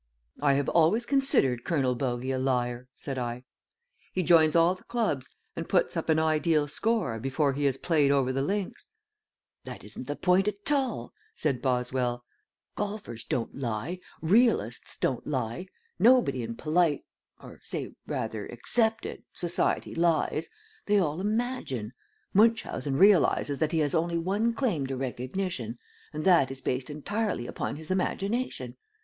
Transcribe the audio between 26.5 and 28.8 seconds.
based entirely upon his imagination.